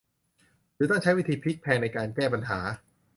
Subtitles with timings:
[0.75, 2.59] หรือต้องใช้วิธีพลิกแพลงในการแก้ปัญหา